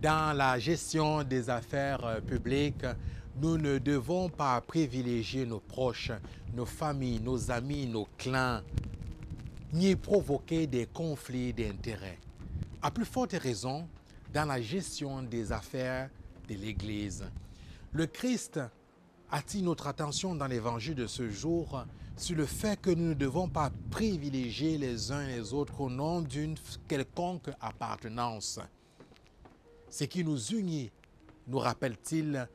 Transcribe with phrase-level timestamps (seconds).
[0.00, 2.86] Dans la gestion des affaires euh, publiques,
[3.36, 6.10] nous ne devons pas privilégier nos proches,
[6.54, 8.62] nos familles, nos amis, nos clans,
[9.74, 12.18] ni provoquer des conflits d'intérêts.
[12.80, 13.86] À plus forte raison,
[14.32, 16.08] dans la gestion des affaires
[16.48, 17.24] de l'Église.
[17.92, 18.58] Le Christ
[19.30, 21.84] attire notre attention dans l'évangile de ce jour
[22.16, 26.22] sur le fait que nous ne devons pas privilégier les uns les autres au nom
[26.22, 26.56] d'une
[26.88, 28.60] quelconque appartenance.
[29.90, 30.90] Ce qui nous unit,
[31.48, 32.48] nous rappelle-t-il,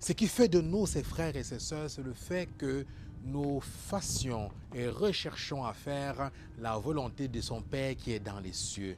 [0.00, 2.84] ce qui fait de nous, ses frères et ses sœurs, c'est le fait que
[3.24, 8.52] nous fassions et recherchons à faire la volonté de son Père qui est dans les
[8.52, 8.96] cieux.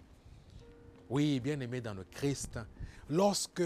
[1.11, 2.59] Oui, bien aimé dans le Christ,
[3.11, 3.63] lorsque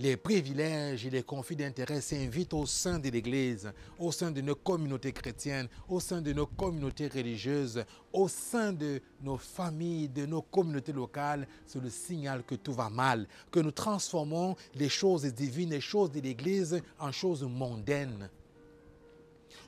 [0.00, 4.54] les privilèges et les conflits d'intérêts s'invitent au sein de l'Église, au sein de nos
[4.54, 10.40] communautés chrétiennes, au sein de nos communautés religieuses, au sein de nos familles, de nos
[10.40, 15.70] communautés locales, c'est le signal que tout va mal, que nous transformons les choses divines,
[15.70, 18.30] les choses de l'Église en choses mondaines.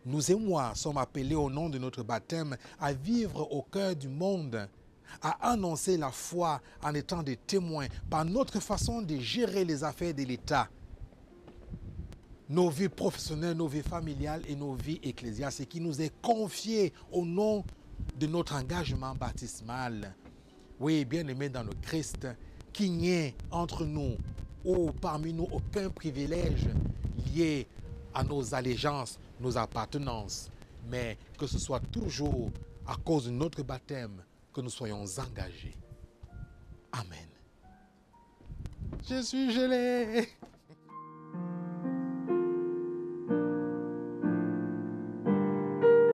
[0.06, 4.08] Nous et moi sommes appelés au nom de notre baptême à vivre au cœur du
[4.08, 4.66] monde
[5.20, 10.14] à annoncer la foi en étant des témoins par notre façon de gérer les affaires
[10.14, 10.68] de l'État,
[12.48, 16.92] nos vies professionnelles, nos vies familiales et nos vies ecclésiales, ce qui nous est confié
[17.10, 17.64] au nom
[18.18, 20.14] de notre engagement baptismal.
[20.80, 22.26] Oui, bien aimé dans le Christ,
[22.72, 24.16] qu'il n'y ait entre nous
[24.64, 26.68] ou parmi nous aucun privilège
[27.34, 27.66] lié
[28.14, 30.50] à nos allégeances, nos appartenances,
[30.90, 32.50] mais que ce soit toujours
[32.86, 35.76] à cause de notre baptême que nous soyons engagés.
[36.92, 37.28] Amen.
[39.08, 40.28] Je suis gelé.